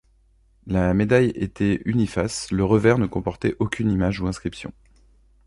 [0.65, 4.73] La médaille était uni face, le revers ne comportait aucune image ou inscription.